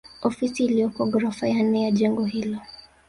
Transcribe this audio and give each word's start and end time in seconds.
Ofisi 0.29 0.59
iliyoko 0.65 1.05
ghorofa 1.05 1.47
ya 1.47 1.63
nne 1.63 1.81
ya 1.83 1.91
jengo 1.91 2.25
hilo 2.25 2.57